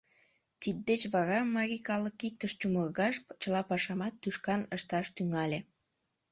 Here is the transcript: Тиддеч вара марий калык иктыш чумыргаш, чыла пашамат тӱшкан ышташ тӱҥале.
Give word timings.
Тиддеч 0.59 1.01
вара 1.13 1.39
марий 1.55 1.83
калык 1.87 2.17
иктыш 2.27 2.51
чумыргаш, 2.59 3.15
чыла 3.41 3.61
пашамат 3.69 4.13
тӱшкан 4.21 4.61
ышташ 4.75 5.05
тӱҥале. 5.15 5.59